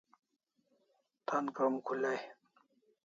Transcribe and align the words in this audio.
Tan 1.27 1.45
krom 1.55 1.73
khulai 1.85 2.19